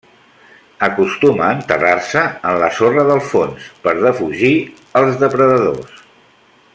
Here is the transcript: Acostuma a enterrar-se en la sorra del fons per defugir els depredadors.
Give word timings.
Acostuma 0.87 1.43
a 1.49 1.57
enterrar-se 1.57 2.23
en 2.51 2.57
la 2.65 2.71
sorra 2.79 3.05
del 3.11 3.23
fons 3.33 3.69
per 3.87 3.95
defugir 4.01 4.53
els 5.03 5.25
depredadors. 5.27 6.05